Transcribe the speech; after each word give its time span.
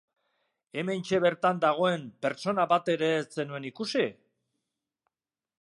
Hementxe 0.83 1.19
bertan 1.25 1.61
dagoen 1.67 2.07
pertsona 2.27 2.67
bat 2.73 2.91
ere 2.97 3.13
ez 3.21 3.23
zenuen 3.41 3.71
ikusi? 3.73 4.07